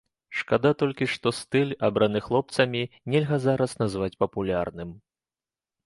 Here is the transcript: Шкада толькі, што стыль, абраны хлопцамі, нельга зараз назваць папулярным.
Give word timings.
Шкада 0.37 0.71
толькі, 0.81 1.07
што 1.15 1.33
стыль, 1.41 1.75
абраны 1.89 2.19
хлопцамі, 2.29 2.81
нельга 3.15 3.37
зараз 3.47 3.71
назваць 3.87 4.13
папулярным. 4.27 4.89